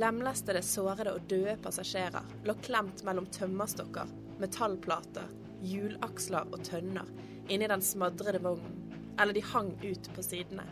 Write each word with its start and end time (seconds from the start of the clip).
Lemlestede, 0.00 0.62
sårede 0.64 1.12
og 1.12 1.26
døde 1.28 1.58
passasjerer 1.60 2.28
lå 2.48 2.54
klemt 2.64 3.02
mellom 3.04 3.26
tømmerstokker, 3.34 4.08
metallplater, 4.40 5.28
hjulaksler 5.60 6.48
og 6.48 6.62
tønner 6.64 7.08
inni 7.50 7.68
den 7.68 7.82
smadrede 7.84 8.40
vognen, 8.40 8.78
eller 9.20 9.36
de 9.36 9.42
hang 9.44 9.74
ut 9.82 10.08
på 10.14 10.24
sidene. 10.24 10.64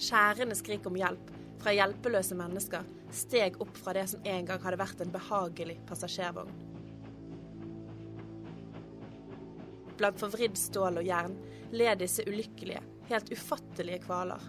Skjærende 0.00 0.56
skrik 0.58 0.88
om 0.90 0.98
hjelp 0.98 1.30
fra 1.60 1.72
hjelpeløse 1.76 2.36
mennesker 2.36 2.84
steg 3.14 3.56
opp 3.62 3.78
fra 3.78 3.94
det 3.96 4.06
som 4.12 4.26
en 4.28 4.48
gang 4.48 4.60
hadde 4.64 4.80
vært 4.80 5.00
en 5.04 5.14
behagelig 5.14 5.78
passasjervogn. 5.88 6.52
Blant 10.00 10.20
forvridd 10.20 10.56
stål 10.56 11.00
og 11.00 11.08
jern 11.08 11.34
led 11.76 12.00
disse 12.00 12.24
ulykkelige, 12.28 12.80
helt 13.10 13.32
ufattelige 13.32 14.02
kvaler. 14.06 14.40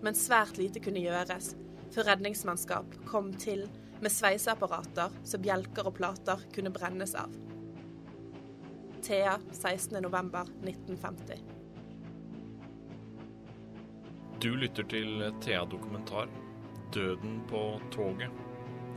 Men 0.00 0.16
svært 0.16 0.56
lite 0.56 0.80
kunne 0.80 1.02
gjøres 1.04 1.52
før 1.94 2.12
redningsmannskap 2.12 2.86
kom 3.08 3.32
til 3.34 3.66
med 4.00 4.12
sveiseapparater 4.12 5.10
så 5.26 5.38
bjelker 5.42 5.88
og 5.88 5.96
plater 5.98 6.42
kunne 6.54 6.72
brennes 6.72 7.14
av. 7.18 7.32
Thea 9.04 9.38
16.11.1950. 9.52 11.40
Du 14.40 14.54
lytter 14.56 14.86
til 14.88 15.32
Thea 15.44 15.64
Dokumentar, 15.68 16.28
'Døden 16.92 17.40
på 17.48 17.80
toget'. 17.92 18.32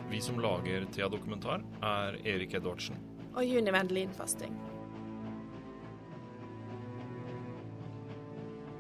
Vi 0.10 0.22
som 0.22 0.40
lager 0.40 0.86
Thea 0.86 1.10
Dokumentar, 1.10 1.64
er 1.82 2.28
Erik 2.28 2.54
Edvardsen. 2.54 2.96
Og 3.36 3.46
Juni 3.46 3.72
Vendelin 3.72 4.14
Fasting. 4.14 4.60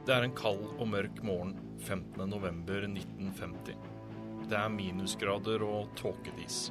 Det 0.05 0.13
er 0.13 0.23
en 0.23 0.35
kald 0.35 0.79
og 0.79 0.87
mørk 0.87 1.23
morgen 1.23 1.59
15.11.1950. 1.79 3.92
Det 4.53 4.59
er 4.61 4.69
minusgrader 4.69 5.63
og 5.65 5.87
tåkedis. 5.97 6.67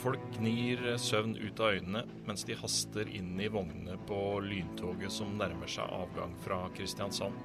Folk 0.00 0.22
gnir 0.32 0.80
søvn 0.96 1.34
ut 1.36 1.60
av 1.60 1.74
øynene 1.76 2.00
mens 2.24 2.46
de 2.48 2.56
haster 2.56 3.10
inn 3.12 3.34
i 3.36 3.50
vognene 3.52 3.98
på 4.08 4.20
lyntoget 4.40 5.12
som 5.12 5.34
nærmer 5.36 5.68
seg 5.68 5.92
avgang 5.92 6.32
fra 6.40 6.62
Kristiansand. 6.72 7.36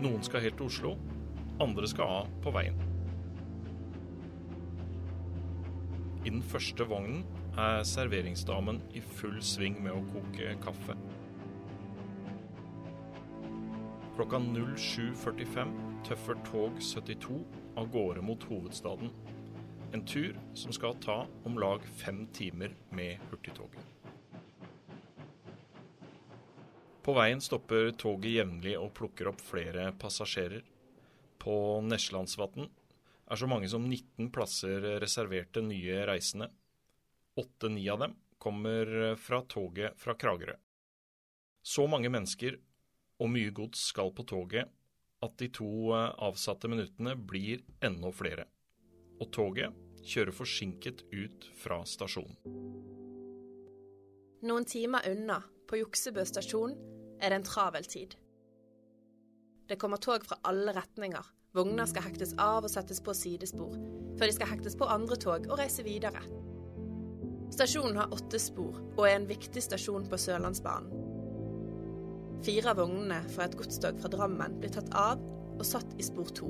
Noen 0.00 0.24
skal 0.24 0.46
helt 0.46 0.56
til 0.56 0.70
Oslo, 0.72 0.94
andre 1.60 1.92
skal 1.92 2.16
av 2.22 2.32
på 2.40 2.56
veien. 2.56 2.80
I 6.24 6.30
den 6.30 6.40
første 6.40 6.88
vognen 6.88 7.26
er 7.60 7.84
serveringsdamen 7.84 8.80
i 8.96 9.04
full 9.20 9.42
sving 9.44 9.82
med 9.84 9.98
å 9.98 10.04
koke 10.16 10.56
kaffe. 10.64 10.96
Klokka 14.16 14.40
07.45 14.48 15.80
tøffer 16.08 16.46
tog 16.48 16.80
72 16.80 17.44
av 17.74 17.90
gårde 17.90 18.22
mot 18.22 18.42
hovedstaden. 18.42 19.10
En 19.92 20.06
tur 20.06 20.38
som 20.54 20.72
skal 20.72 20.94
ta 21.02 21.26
om 21.44 21.58
lag 21.58 21.84
fem 21.84 22.26
timer 22.26 22.74
med 22.90 23.18
hurtigtoget. 23.30 23.80
På 27.02 27.14
veien 27.16 27.40
stopper 27.40 27.90
toget 27.98 28.36
jevnlig 28.36 28.76
og 28.78 28.92
plukker 28.94 29.30
opp 29.32 29.40
flere 29.42 29.88
passasjerer. 29.98 30.62
På 31.40 31.80
Neslandsvatn 31.82 32.66
er 33.30 33.40
så 33.40 33.48
mange 33.48 33.70
som 33.72 33.86
19 33.88 34.28
plasser 34.34 34.84
reservert 35.02 35.52
til 35.54 35.66
nye 35.70 36.02
reisende. 36.06 36.50
Åtte-ni 37.40 37.86
av 37.88 38.02
dem 38.04 38.18
kommer 38.38 39.14
fra 39.20 39.40
toget 39.48 39.96
fra 40.00 40.14
Kragerø. 40.14 40.56
Så 41.62 41.86
mange 41.88 42.12
mennesker 42.12 42.58
og 43.20 43.32
mye 43.32 43.52
gods 43.52 43.82
skal 43.90 44.12
på 44.16 44.24
toget 44.28 44.70
at 45.24 45.36
de 45.38 45.50
to 45.52 45.92
eh, 45.96 46.08
avsatte 46.24 46.68
minuttene 46.70 47.14
blir 47.16 47.62
enda 47.84 48.12
flere. 48.14 48.46
Og 49.20 49.30
toget 49.34 49.76
kjører 50.06 50.32
forsinket 50.32 51.04
ut 51.12 51.48
fra 51.60 51.82
stasjonen. 51.84 52.38
Noen 54.48 54.64
timer 54.64 55.04
unna, 55.10 55.42
på 55.68 55.82
Juksebø 55.82 56.24
stasjon, 56.24 56.72
er 57.20 57.30
det 57.30 57.40
en 57.42 57.44
travel 57.44 57.84
tid. 57.84 58.16
Det 59.68 59.76
kommer 59.78 60.00
tog 60.00 60.24
fra 60.26 60.40
alle 60.48 60.72
retninger. 60.74 61.26
Vogner 61.54 61.86
skal 61.90 62.06
hektes 62.06 62.32
av 62.40 62.64
og 62.64 62.72
settes 62.72 63.02
på 63.04 63.12
sidespor, 63.14 63.74
før 64.16 64.30
de 64.30 64.36
skal 64.36 64.50
hektes 64.54 64.78
på 64.78 64.88
andre 64.88 65.18
tog 65.20 65.50
og 65.50 65.60
reise 65.60 65.84
videre. 65.86 66.22
Stasjonen 67.50 67.98
har 67.98 68.14
åtte 68.14 68.38
spor 68.40 68.78
og 68.96 69.04
er 69.04 69.18
en 69.18 69.28
viktig 69.28 69.62
stasjon 69.62 70.06
på 70.08 70.18
Sørlandsbanen. 70.24 70.99
Fire 72.40 72.70
av 72.72 72.78
vognene 72.80 73.18
fra 73.28 73.44
et 73.44 73.56
godstog 73.58 73.98
fra 74.00 74.08
Drammen 74.12 74.54
blir 74.62 74.72
tatt 74.72 74.88
av 74.96 75.20
og 75.58 75.66
satt 75.68 75.90
i 76.00 76.04
spor 76.06 76.30
to. 76.32 76.48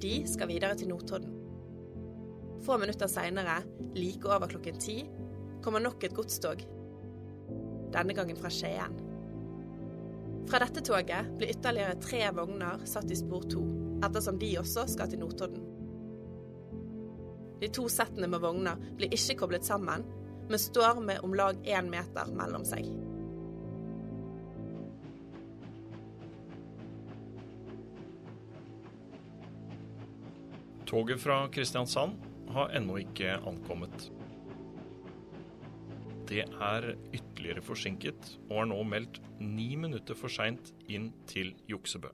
De 0.00 0.12
skal 0.28 0.50
videre 0.50 0.76
til 0.76 0.90
Notodden. 0.92 1.38
Få 2.60 2.76
minutter 2.76 3.08
seinere, 3.08 3.62
like 3.96 4.28
over 4.28 4.50
klokken 4.52 4.76
ti, 4.80 4.98
kommer 5.64 5.80
nok 5.80 6.04
et 6.04 6.16
godstog. 6.16 6.60
Denne 7.96 8.16
gangen 8.16 8.36
fra 8.36 8.52
Skien. 8.52 9.00
Fra 10.50 10.60
dette 10.60 10.84
toget 10.84 11.32
blir 11.40 11.54
ytterligere 11.54 11.96
tre 12.04 12.20
vogner 12.36 12.84
satt 12.88 13.08
i 13.08 13.16
spor 13.16 13.48
to, 13.48 13.64
ettersom 14.04 14.36
de 14.40 14.52
også 14.60 14.84
skal 14.92 15.08
til 15.08 15.24
Notodden. 15.24 15.64
De 17.60 17.68
to 17.72 17.88
settene 17.92 18.28
med 18.28 18.44
vogner 18.44 18.76
blir 19.00 19.16
ikke 19.16 19.40
koblet 19.40 19.64
sammen, 19.64 20.04
men 20.50 20.60
står 20.60 21.00
med 21.04 21.24
om 21.24 21.36
lag 21.36 21.56
én 21.64 21.88
meter 21.88 22.36
mellom 22.36 22.68
seg. 22.68 22.84
Toget 30.90 31.20
fra 31.22 31.48
Kristiansand 31.48 32.16
har 32.50 32.72
ennå 32.74 32.96
ikke 32.98 33.36
ankommet. 33.46 34.08
Det 36.26 36.42
er 36.42 36.86
ytterligere 37.14 37.62
forsinket, 37.62 38.32
og 38.48 38.56
er 38.64 38.66
nå 38.72 38.78
meldt 38.82 39.20
ni 39.38 39.68
minutter 39.78 40.18
for 40.18 40.34
seint 40.34 40.72
inn 40.90 41.12
til 41.30 41.52
Juksebø. 41.70 42.10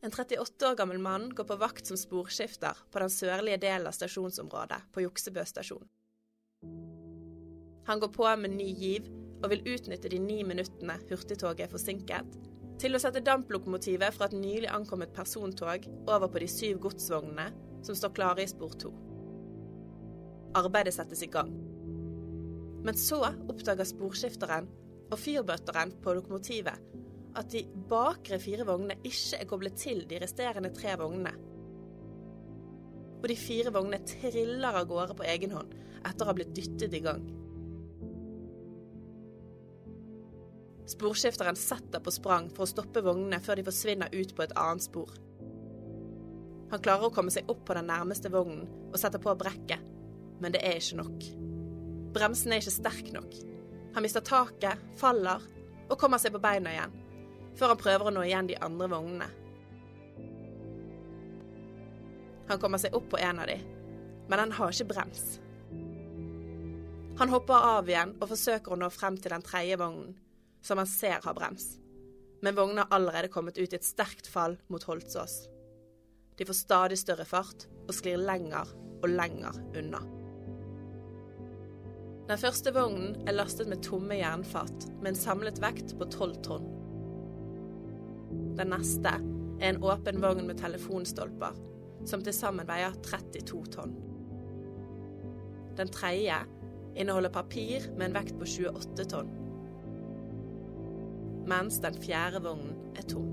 En 0.00 0.08
38 0.08 0.70
år 0.70 0.78
gammel 0.80 1.04
mann 1.04 1.28
går 1.36 1.44
på 1.50 1.60
vakt 1.60 1.92
som 1.92 2.00
sporskifter 2.00 2.80
på 2.88 3.02
den 3.04 3.12
sørlige 3.12 3.60
delen 3.60 3.90
av 3.90 3.98
stasjonsområdet 3.98 4.86
på 4.94 5.04
Juksebø 5.04 5.44
stasjon. 5.44 5.84
Han 7.92 8.00
går 8.00 8.16
på 8.16 8.32
med 8.40 8.56
ny 8.56 8.72
giv 8.72 9.12
og 9.42 9.50
vil 9.52 9.68
utnytte 9.74 10.08
de 10.08 10.22
ni 10.24 10.40
minuttene 10.48 10.96
hurtigtoget 11.10 11.66
er 11.66 11.76
forsinket, 11.76 12.40
til 12.80 12.96
å 12.96 13.00
sette 13.02 13.20
damplokomotivet 13.24 14.14
fra 14.16 14.28
et 14.30 14.36
nylig 14.36 14.70
ankommet 14.72 15.12
persontog 15.12 15.84
over 16.08 16.30
på 16.32 16.40
de 16.40 16.48
syv 16.48 16.78
godsvognene 16.86 17.50
som 17.84 17.96
står 17.96 18.14
klare 18.16 18.44
i 18.44 18.50
spor 18.50 18.72
to. 18.80 18.92
Arbeidet 20.56 20.96
settes 20.96 21.22
i 21.22 21.30
gang. 21.30 21.52
Men 22.80 22.96
så 22.96 23.20
oppdager 23.20 23.88
sporskifteren 23.88 24.68
og 25.10 25.18
fyrbøtteren 25.20 25.92
på 26.00 26.14
lokomotivet 26.16 26.88
at 27.38 27.52
de 27.52 27.62
bakre 27.90 28.40
fire 28.42 28.64
vognene 28.66 28.96
ikke 29.06 29.42
er 29.42 29.48
koblet 29.50 29.76
til 29.78 30.02
de 30.08 30.18
resterende 30.22 30.72
tre 30.74 30.96
vognene. 30.98 31.34
Og 33.20 33.28
de 33.28 33.36
fire 33.36 33.72
vognene 33.74 34.00
triller 34.08 34.80
av 34.80 34.88
gårde 34.88 35.18
på 35.18 35.28
egen 35.28 35.52
hånd 35.54 35.76
etter 36.00 36.24
å 36.24 36.30
ha 36.30 36.36
blitt 36.36 36.56
dyttet 36.56 36.96
i 36.96 37.02
gang. 37.04 37.28
Sporskifteren 40.90 41.56
setter 41.56 42.02
på 42.02 42.10
sprang 42.10 42.48
for 42.50 42.66
å 42.66 42.70
stoppe 42.70 43.02
vognene 43.04 43.38
før 43.44 43.60
de 43.60 43.66
forsvinner 43.68 44.10
ut 44.10 44.32
på 44.34 44.42
et 44.42 44.54
annet 44.58 44.82
spor. 44.82 45.12
Han 46.70 46.82
klarer 46.82 47.06
å 47.06 47.14
komme 47.14 47.30
seg 47.34 47.50
opp 47.50 47.62
på 47.66 47.76
den 47.76 47.86
nærmeste 47.90 48.30
vognen 48.32 48.64
og 48.90 48.98
setter 48.98 49.22
på 49.22 49.34
brekket, 49.38 49.82
men 50.42 50.54
det 50.54 50.62
er 50.66 50.78
ikke 50.78 50.98
nok. 50.98 51.26
Bremsen 52.14 52.54
er 52.54 52.62
ikke 52.62 52.74
sterk 52.74 53.10
nok. 53.14 53.36
Han 53.94 54.06
mister 54.06 54.24
taket, 54.26 54.82
faller 54.98 55.44
og 55.90 55.98
kommer 55.98 56.18
seg 56.22 56.34
på 56.34 56.42
beina 56.42 56.72
igjen, 56.74 56.96
før 57.58 57.74
han 57.74 57.82
prøver 57.82 58.10
å 58.10 58.14
nå 58.14 58.24
igjen 58.26 58.50
de 58.50 58.58
andre 58.62 58.88
vognene. 58.90 59.28
Han 62.50 62.58
kommer 62.58 62.82
seg 62.82 62.94
opp 62.98 63.06
på 63.12 63.20
en 63.22 63.42
av 63.42 63.46
de, 63.50 63.60
men 64.26 64.42
han 64.42 64.56
har 64.58 64.74
ikke 64.74 64.90
brems. 64.90 65.38
Han 67.20 67.30
hopper 67.30 67.66
av 67.76 67.90
igjen 67.90 68.16
og 68.18 68.30
forsøker 68.30 68.74
å 68.74 68.80
nå 68.80 68.90
frem 68.94 69.18
til 69.20 69.34
den 69.34 69.46
tredje 69.46 69.78
vognen, 69.78 70.14
som 70.62 70.78
han 70.78 70.86
ser 70.86 71.20
har 71.24 71.34
brems. 71.34 71.76
Men 72.42 72.56
vognene 72.56 72.80
har 72.80 72.96
allerede 72.96 73.28
kommet 73.28 73.58
ut 73.58 73.72
i 73.72 73.76
et 73.76 73.84
sterkt 73.84 74.28
fall 74.30 74.56
mot 74.72 74.84
Holtsås. 74.88 75.42
De 76.38 76.46
får 76.48 76.56
stadig 76.56 76.98
større 76.98 77.26
fart 77.28 77.66
og 77.86 77.92
sklir 77.96 78.20
lenger 78.20 78.70
og 79.00 79.08
lenger 79.12 79.56
unna. 79.76 80.00
Den 82.30 82.38
første 82.38 82.72
vognen 82.72 83.16
er 83.28 83.34
lastet 83.34 83.68
med 83.68 83.82
tomme 83.84 84.16
jernfat 84.20 84.86
med 85.00 85.10
en 85.10 85.18
samlet 85.18 85.58
vekt 85.60 85.96
på 85.98 86.06
12 86.06 86.36
tonn. 86.46 86.68
Den 88.56 88.70
neste 88.70 89.16
er 89.60 89.66
en 89.72 89.82
åpen 89.82 90.22
vogn 90.22 90.46
med 90.46 90.60
telefonstolper, 90.60 91.58
som 92.06 92.22
til 92.24 92.36
sammen 92.36 92.68
veier 92.68 92.94
32 93.04 93.64
tonn. 93.74 93.96
Den 95.76 95.90
tredje 95.92 96.38
inneholder 96.94 97.34
papir 97.34 97.90
med 97.96 98.08
en 98.08 98.16
vekt 98.20 98.38
på 98.38 98.48
28 98.48 99.10
tonn 99.10 99.39
mens 101.50 101.80
den 101.82 101.96
fjerde 101.98 102.42
vognen 102.44 102.96
er 102.98 103.06
tom. 103.10 103.28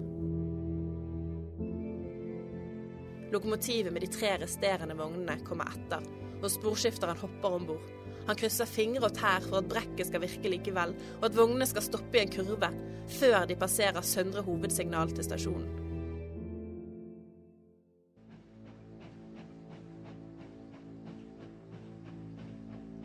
Lokomotivet 3.34 3.92
med 3.94 4.06
de 4.06 4.10
tre 4.12 4.38
resterende 4.42 4.96
vognene 4.98 5.36
kommer 5.46 5.70
etter, 5.74 6.06
og 6.40 6.52
sporskifteren 6.52 7.20
hopper 7.20 7.58
om 7.58 7.66
bord. 7.68 7.90
Han 8.28 8.40
krysser 8.40 8.68
fingre 8.68 9.08
og 9.08 9.16
tær 9.16 9.44
for 9.46 9.60
at 9.62 9.68
brekket 9.72 10.10
skal 10.10 10.24
virke 10.24 10.52
likevel, 10.52 10.96
og 11.20 11.28
at 11.28 11.36
vognene 11.36 11.68
skal 11.68 11.86
stoppe 11.86 12.20
i 12.20 12.24
en 12.24 12.32
kurve 12.32 12.72
før 13.20 13.46
de 13.48 13.56
passerer 13.60 14.04
Søndre 14.04 14.44
hovedsignal 14.44 15.12
til 15.16 15.28
stasjonen. 15.28 15.84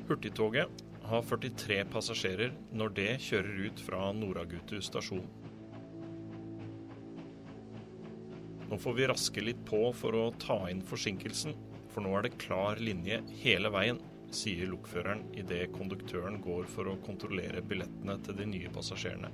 Hurtigtoget 0.08 0.91
har 1.08 1.22
43 1.26 1.82
passasjerer 1.92 2.52
når 2.72 2.94
det 2.96 3.10
kjører 3.24 3.64
ut 3.66 3.82
fra 3.82 4.08
Noragutu 4.16 4.78
stasjon. 4.84 5.26
Nå 8.70 8.78
får 8.80 8.94
vi 8.96 9.08
raske 9.10 9.44
litt 9.44 9.60
på 9.68 9.82
for 9.92 10.16
å 10.16 10.30
ta 10.40 10.62
inn 10.72 10.80
forsinkelsen, 10.86 11.52
for 11.92 12.04
nå 12.04 12.14
er 12.16 12.24
det 12.24 12.38
klar 12.40 12.80
linje 12.80 13.18
hele 13.42 13.68
veien, 13.74 14.00
sier 14.32 14.70
lokføreren 14.70 15.26
idet 15.36 15.66
konduktøren 15.74 16.40
går 16.40 16.70
for 16.72 16.88
å 16.88 16.96
kontrollere 17.04 17.60
billettene 17.68 18.16
til 18.24 18.38
de 18.38 18.48
nye 18.48 18.72
passasjerene. 18.72 19.28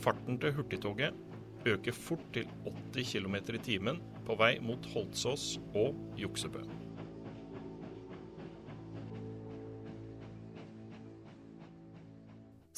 Farten 0.00 0.40
til 0.40 0.56
hurtigtoget 0.56 1.66
øker 1.68 1.92
fort 1.92 2.24
til 2.32 2.48
80 2.64 3.10
km 3.12 3.36
i 3.36 3.64
timen 3.66 4.00
på 4.24 4.40
vei 4.40 4.54
mot 4.64 4.86
Holtsås 4.94 5.58
og 5.76 5.98
Juksebø. 6.16 6.64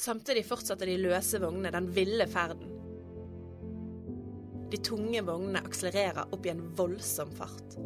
Samtidig 0.03 0.43
fortsatte 0.49 0.87
de 0.89 0.97
løse 0.99 1.39
vognene 1.39 1.71
den 1.71 1.85
ville 1.95 2.25
ferden. 2.27 2.71
De 4.73 4.79
tunge 4.83 5.21
vognene 5.23 5.61
akselererer 5.63 6.33
opp 6.35 6.47
i 6.47 6.51
en 6.51 6.63
voldsom 6.75 7.31
fart. 7.37 7.77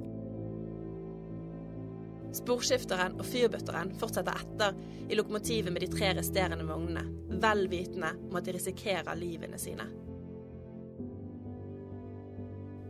Sporskifteren 2.38 3.18
og 3.20 3.28
fyrbøtteren 3.28 3.92
fortsetter 4.00 4.40
etter 4.40 4.78
i 5.10 5.18
lokomotivet 5.18 5.74
med 5.74 5.84
de 5.84 5.90
tre 5.92 6.14
resterende 6.16 6.64
vognene, 6.64 7.04
vel 7.42 7.66
vitende 7.68 8.14
om 8.30 8.40
at 8.40 8.48
de 8.48 8.56
risikerer 8.56 9.20
livene 9.20 9.60
sine. 9.60 9.84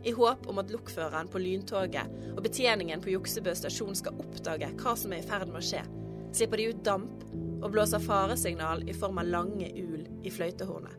I 0.07 0.13
håp 0.15 0.47
om 0.47 0.63
at 0.63 0.71
lokføreren 0.71 1.27
på 1.27 1.43
lyntoget 1.43 2.31
og 2.31 2.45
betjeningen 2.47 3.03
på 3.03 3.11
Juksebø 3.17 3.51
stasjon 3.59 3.99
skal 3.99 4.23
oppdage 4.23 4.71
hva 4.79 4.95
som 4.95 5.11
er 5.11 5.19
i 5.19 5.27
ferd 5.27 5.51
med 5.51 5.59
å 5.59 5.67
skje, 5.73 5.83
slipper 6.31 6.63
de 6.63 6.71
ut 6.71 6.83
damp 6.87 7.27
og 7.61 7.71
blåser 7.73 8.03
faresignal 8.03 8.83
i 8.89 8.95
form 8.95 9.17
av 9.21 9.29
lange 9.29 9.69
ul 9.81 10.05
i 10.23 10.33
fløytehornet. 10.33 10.97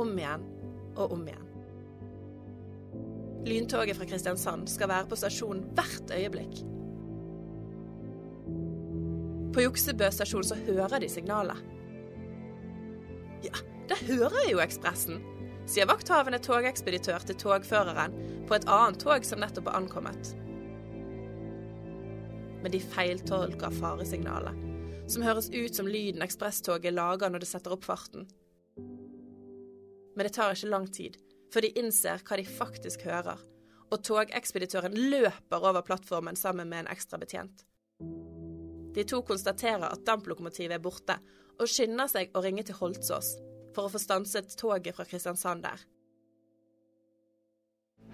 Om 0.00 0.14
igjen 0.18 0.46
og 0.96 1.14
om 1.14 1.26
igjen. 1.28 1.50
Lyntoget 3.44 3.98
fra 3.98 4.06
Kristiansand 4.08 4.70
skal 4.72 4.88
være 4.90 5.10
på 5.10 5.18
stasjonen 5.20 5.66
hvert 5.76 6.14
øyeblikk. 6.16 6.62
På 9.54 9.62
Juksebø 9.62 10.08
stasjon 10.10 10.46
så 10.48 10.56
hører 10.66 10.98
de 10.98 11.08
signalet. 11.08 11.60
Ja, 13.44 13.60
det 13.90 14.00
hører 14.08 14.48
jo 14.48 14.62
Ekspressen, 14.64 15.20
sier 15.68 15.86
vakthavende 15.86 16.40
togekspeditør 16.42 17.28
til 17.28 17.38
togføreren 17.44 18.16
på 18.48 18.56
et 18.56 18.66
annet 18.66 19.04
tog 19.04 19.28
som 19.28 19.44
nettopp 19.44 19.68
er 19.70 19.78
ankommet. 19.78 20.32
Men 22.64 22.72
de 22.72 22.80
feiltolker 22.80 23.74
faresignalet, 23.76 24.56
som 25.12 25.24
høres 25.26 25.50
ut 25.52 25.76
som 25.76 25.88
lyden 25.90 26.24
ekspresstoget 26.24 26.94
lager 26.96 27.28
når 27.28 27.44
det 27.44 27.50
setter 27.50 27.74
opp 27.76 27.84
farten. 27.84 28.24
Men 30.16 30.24
det 30.24 30.32
tar 30.38 30.54
ikke 30.56 30.70
lang 30.72 30.88
tid 30.88 31.18
før 31.52 31.66
de 31.66 31.74
innser 31.78 32.24
hva 32.24 32.38
de 32.40 32.46
faktisk 32.48 33.04
hører, 33.06 33.38
og 33.92 34.00
togekspeditøren 34.02 34.96
løper 35.12 35.68
over 35.68 35.84
plattformen 35.86 36.40
sammen 36.40 36.72
med 36.72 36.86
en 36.86 36.90
ekstra 36.96 37.20
betjent. 37.20 37.66
De 38.94 39.04
to 39.04 39.20
konstaterer 39.26 39.84
at 39.90 40.02
damplokomotivet 40.06 40.78
er 40.78 40.82
borte, 40.82 41.18
og 41.60 41.70
skynder 41.70 42.08
seg 42.10 42.34
å 42.34 42.42
ringe 42.42 42.64
til 42.66 42.78
Holtsås 42.80 43.34
for 43.76 43.86
å 43.86 43.92
få 43.92 44.00
stanset 44.02 44.56
toget 44.58 44.96
fra 44.96 45.06
Kristiansand 45.06 45.66
der. 45.66 45.84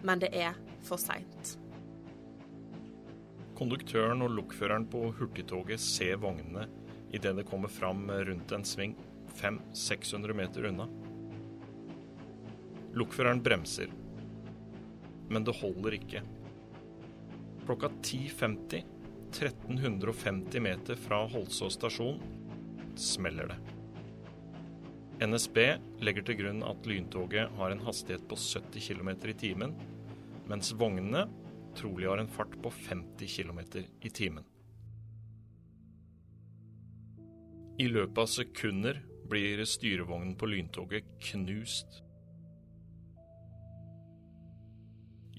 Men 0.04 0.20
det 0.20 0.34
er 0.36 0.56
for 0.84 1.00
seint. 1.00 1.56
Konduktøren 3.60 4.22
og 4.24 4.30
lokføreren 4.32 4.86
på 4.88 5.10
hurtigtoget 5.18 5.82
ser 5.84 6.14
vognene 6.22 6.62
idet 7.12 7.34
det 7.36 7.42
kommer 7.44 7.68
fram 7.68 8.06
rundt 8.08 8.52
en 8.56 8.62
sving 8.64 8.94
500-600 9.36 10.32
meter 10.38 10.68
unna. 10.70 10.86
Lokføreren 12.96 13.42
bremser, 13.44 13.92
men 15.28 15.44
det 15.44 15.58
holder 15.60 15.98
ikke. 15.98 16.22
Klokka 17.66 17.90
10.50, 18.00 18.80
1350 19.28 20.64
meter 20.64 20.96
fra 21.04 21.20
Holsås 21.28 21.76
stasjon, 21.76 22.16
smeller 22.96 23.52
det. 23.52 23.60
NSB 25.28 25.60
legger 26.00 26.24
til 26.24 26.40
grunn 26.40 26.64
at 26.64 26.88
lyntoget 26.88 27.52
har 27.60 27.76
en 27.76 27.84
hastighet 27.84 28.24
på 28.24 28.40
70 28.40 28.88
km 28.88 29.12
i 29.28 29.36
timen, 29.44 29.76
mens 30.48 30.72
vognene 30.80 31.28
trolig 31.76 32.08
har 32.08 32.18
en 32.18 32.28
fart 32.28 32.56
på 32.62 32.70
50 32.70 33.26
km 33.26 33.60
i 34.00 34.10
timen. 34.10 34.44
I 37.80 37.88
løpet 37.88 38.18
av 38.18 38.28
sekunder 38.28 39.00
blir 39.30 39.62
styrevognen 39.64 40.34
på 40.36 40.48
lyntoget 40.50 41.06
knust. 41.30 42.02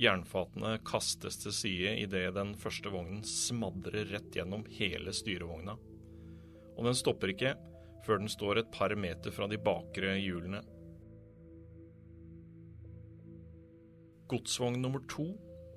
Jernfatene 0.02 0.80
kastes 0.88 1.38
til 1.44 1.54
side 1.54 1.92
idet 2.02 2.32
den 2.34 2.56
første 2.58 2.90
vognen 2.90 3.22
smadrer 3.28 4.08
rett 4.10 4.34
gjennom 4.34 4.64
hele 4.80 5.14
styrevogna. 5.14 5.76
Og 6.78 6.88
den 6.88 6.98
stopper 6.98 7.36
ikke 7.36 7.54
før 8.08 8.24
den 8.24 8.32
står 8.32 8.64
et 8.64 8.72
par 8.74 8.96
meter 8.98 9.36
fra 9.36 9.46
de 9.52 9.60
bakre 9.62 10.16
hjulene. 10.18 10.64
Godsvogn 14.32 14.82
nummer 14.82 15.04
to 15.12 15.28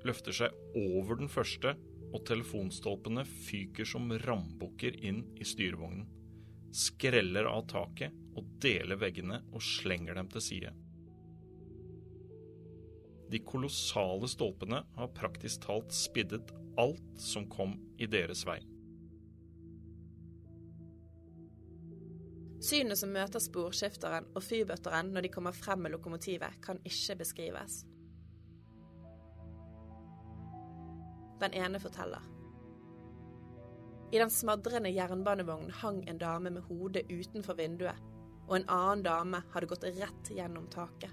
løfter 0.07 0.35
seg 0.35 0.55
over 0.79 1.19
den 1.19 1.31
første, 1.31 1.75
og 2.15 2.23
telefonstolpene 2.27 3.25
fyker 3.27 3.87
som 3.89 4.11
rambukker 4.23 4.95
inn 5.03 5.23
i 5.35 5.47
styrevognen. 5.47 6.05
Skreller 6.75 7.47
av 7.49 7.65
taket 7.71 8.15
og 8.35 8.47
deler 8.63 8.99
veggene 8.99 9.41
og 9.51 9.63
slenger 9.63 10.17
dem 10.19 10.29
til 10.31 10.43
side. 10.43 10.73
De 13.31 13.41
kolossale 13.41 14.29
stolpene 14.29 14.83
har 14.95 15.13
praktisk 15.17 15.65
talt 15.65 15.95
spiddet 15.95 16.53
alt 16.79 17.19
som 17.19 17.47
kom 17.49 17.73
i 17.97 18.07
deres 18.11 18.45
vei. 18.47 18.59
Synet 22.65 22.97
som 22.97 23.11
møter 23.13 23.41
sporskifteren 23.43 24.29
og 24.33 24.41
fyrbøtteren 24.45 25.11
når 25.13 25.25
de 25.25 25.33
kommer 25.33 25.53
frem 25.53 25.83
med 25.85 25.93
lokomotivet, 25.93 26.61
kan 26.65 26.79
ikke 26.87 27.19
beskrives. 27.19 27.83
Den 31.39 31.53
ene 31.53 31.79
forteller. 31.79 32.23
I 34.11 34.19
den 34.21 34.29
smadrende 34.29 34.89
jernbanevognen 34.89 35.71
hang 35.71 36.03
en 36.07 36.17
dame 36.17 36.49
med 36.49 36.63
hodet 36.69 37.09
utenfor 37.09 37.57
vinduet, 37.59 37.97
og 38.47 38.59
en 38.59 38.69
annen 38.69 39.03
dame 39.03 39.41
hadde 39.51 39.67
gått 39.67 39.87
rett 39.97 40.29
gjennom 40.31 40.69
taket. 40.71 41.11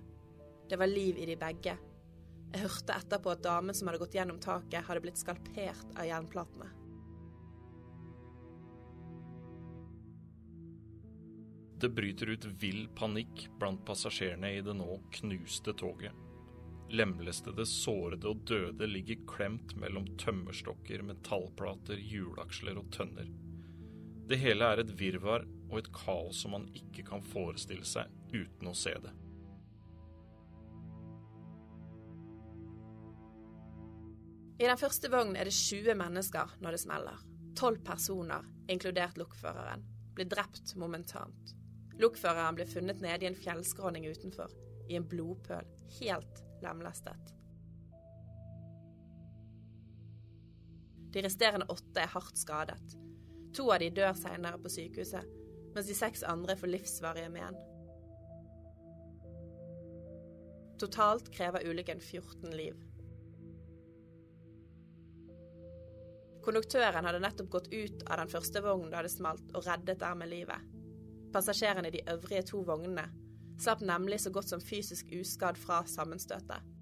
Det 0.68 0.78
var 0.78 0.86
liv 0.86 1.18
i 1.18 1.26
de 1.26 1.36
begge. 1.36 1.74
Jeg 2.52 2.62
hørte 2.62 2.94
etterpå 2.94 3.32
at 3.32 3.42
damen 3.42 3.74
som 3.74 3.88
hadde 3.88 4.02
gått 4.04 4.14
gjennom 4.14 4.38
taket, 4.40 4.84
hadde 4.84 5.02
blitt 5.04 5.20
skalpert 5.20 5.96
av 5.96 6.06
jernplatene. 6.06 6.68
Det 11.82 11.88
bryter 11.90 12.30
ut 12.30 12.44
vill 12.62 12.84
panikk 12.94 13.48
blant 13.58 13.82
passasjerene 13.88 14.52
i 14.54 14.60
det 14.62 14.76
nå 14.78 15.00
knuste 15.16 15.74
toget. 15.74 16.21
Lemlestede, 16.92 17.64
sårede 17.66 18.28
og 18.28 18.42
døde 18.44 18.86
ligger 18.86 19.22
klemt 19.28 19.72
mellom 19.80 20.04
tømmerstokker, 20.20 21.00
metallplater, 21.08 21.96
hjulaksler 21.96 22.76
og 22.76 22.90
tønner. 22.92 23.30
Det 24.28 24.36
hele 24.42 24.68
er 24.68 24.82
et 24.82 24.92
virvar 25.00 25.46
og 25.70 25.78
et 25.80 25.88
kaos 25.96 26.42
som 26.44 26.52
man 26.52 26.66
ikke 26.76 27.06
kan 27.08 27.24
forestille 27.24 27.88
seg 27.88 28.12
uten 28.34 28.68
å 28.68 28.76
se 28.76 28.92
det. 29.06 29.14
I 34.60 34.68
den 34.68 34.78
første 34.78 35.08
vognen 35.10 35.40
er 35.40 35.48
det 35.48 35.56
20 35.56 35.96
mennesker 35.98 36.54
når 36.60 36.76
det 36.76 36.84
smeller. 36.84 37.24
Tolv 37.58 37.80
personer, 37.88 38.44
inkludert 38.70 39.16
lokføreren, 39.18 39.82
blir 40.12 40.28
drept 40.28 40.76
momentant. 40.76 41.56
Lokføreren 41.98 42.60
blir 42.60 42.68
funnet 42.68 43.00
nede 43.00 43.24
i 43.24 43.32
en 43.32 43.42
fjellskråning 43.48 44.06
utenfor, 44.12 44.52
i 44.92 45.00
en 45.00 45.08
blodpøl, 45.08 45.66
helt 45.98 46.44
lemlestet. 46.62 47.32
De 51.12 51.22
resterende 51.22 51.68
åtte 51.68 52.00
er 52.00 52.12
hardt 52.14 52.38
skadet. 52.40 52.96
To 53.56 53.68
av 53.74 53.82
de 53.82 53.90
dør 53.92 54.14
senere 54.16 54.60
på 54.62 54.70
sykehuset, 54.72 55.28
mens 55.74 55.88
de 55.88 55.96
seks 55.96 56.24
andre 56.24 56.56
får 56.56 56.72
livsvarige 56.72 57.28
men. 57.34 57.58
Totalt 60.80 61.28
krever 61.34 61.68
ulykken 61.68 62.00
14 62.00 62.56
liv. 62.56 62.80
Konduktøren 66.42 67.06
hadde 67.06 67.20
nettopp 67.22 67.50
gått 67.52 67.68
ut 67.70 68.02
av 68.08 68.18
den 68.18 68.32
første 68.32 68.62
vognen 68.64 68.90
da 68.90 69.04
det 69.04 69.12
smalt, 69.12 69.44
og 69.54 69.68
reddet 69.68 70.00
dermed 70.00 70.32
livet. 70.32 70.64
Passasjerene 71.32 71.92
i 71.92 71.98
de 71.98 72.06
øvrige 72.10 72.42
to 72.50 72.64
vognene 72.66 73.04
slapp 73.62 73.82
nemlig 73.86 74.20
så 74.20 74.32
godt 74.34 74.50
som 74.50 74.62
fysisk 74.62 75.12
uskadd 75.14 75.58
fra 75.58 75.82
sammenstøtet. 75.86 76.72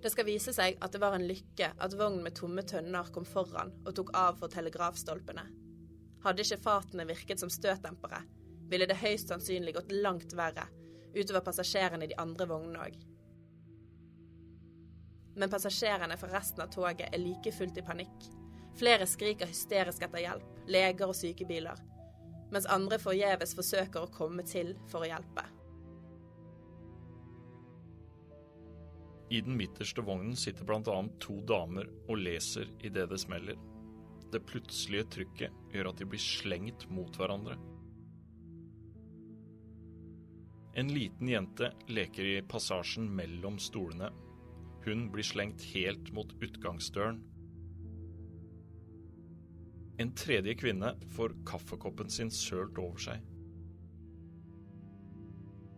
Det 0.00 0.10
skal 0.14 0.24
vise 0.24 0.52
seg 0.56 0.78
at 0.80 0.94
det 0.94 1.00
var 1.02 1.14
en 1.16 1.26
lykke 1.28 1.74
at 1.76 1.94
vognen 1.96 2.24
med 2.24 2.36
tomme 2.38 2.64
tønner 2.64 3.10
kom 3.12 3.26
foran 3.28 3.72
og 3.84 3.94
tok 3.98 4.14
av 4.16 4.38
for 4.40 4.52
telegrafstolpene. 4.52 5.44
Hadde 6.24 6.44
ikke 6.44 6.62
fatene 6.64 7.06
virket 7.08 7.40
som 7.40 7.52
støtdempere, 7.52 8.22
ville 8.72 8.88
det 8.88 9.00
høyst 9.02 9.32
sannsynlig 9.32 9.76
gått 9.76 9.92
langt 9.92 10.32
verre 10.36 10.66
utover 11.14 11.42
passasjerene 11.44 12.06
i 12.06 12.12
de 12.12 12.18
andre 12.22 12.46
vognene 12.48 12.86
òg. 12.86 12.98
Men 15.36 15.52
passasjerene 15.52 16.16
fra 16.20 16.32
resten 16.32 16.64
av 16.64 16.72
toget 16.72 17.08
er 17.10 17.22
like 17.22 17.52
fullt 17.54 17.78
i 17.80 17.84
panikk. 17.86 18.28
Flere 18.78 19.06
skriker 19.08 19.50
hysterisk 19.50 20.04
etter 20.06 20.22
hjelp, 20.22 20.46
leger 20.70 21.10
og 21.10 21.16
sykebiler, 21.18 21.80
mens 22.50 22.68
andre 22.70 22.98
forgjeves 23.00 23.54
forsøker 23.58 24.04
å 24.04 24.12
komme 24.14 24.44
til 24.46 24.74
for 24.90 25.04
å 25.04 25.10
hjelpe. 25.10 25.46
I 29.30 29.40
den 29.46 29.54
midterste 29.54 30.02
vognen 30.02 30.34
sitter 30.36 30.66
bl.a. 30.66 30.96
to 31.22 31.36
damer 31.46 31.86
og 32.08 32.18
leser 32.18 32.70
idet 32.82 33.06
det 33.12 33.20
smeller. 33.22 33.58
Det 34.30 34.42
plutselige 34.46 35.06
trykket 35.14 35.74
gjør 35.74 35.92
at 35.92 36.00
de 36.00 36.06
blir 36.10 36.22
slengt 36.22 36.88
mot 36.90 37.14
hverandre. 37.18 37.54
En 40.78 40.90
liten 40.94 41.30
jente 41.30 41.70
leker 41.90 42.26
i 42.26 42.42
passasjen 42.46 43.06
mellom 43.14 43.58
stolene. 43.62 44.10
Hun 44.86 45.08
blir 45.14 45.26
slengt 45.26 45.62
helt 45.74 46.10
mot 46.14 46.30
utgangsdøren. 46.42 47.18
En 50.00 50.14
tredje 50.16 50.54
kvinne 50.56 50.94
får 51.12 51.34
kaffekoppen 51.46 52.08
sin 52.10 52.30
sølt 52.32 52.78
over 52.80 53.02
seg. 53.04 53.20